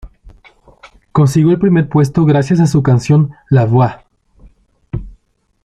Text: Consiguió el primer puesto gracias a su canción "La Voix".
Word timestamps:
Consiguió 1.11 1.51
el 1.51 1.59
primer 1.59 1.87
puesto 1.87 2.25
gracias 2.25 2.59
a 2.59 2.65
su 2.65 2.81
canción 2.81 3.33
"La 3.51 3.65
Voix". 3.67 3.97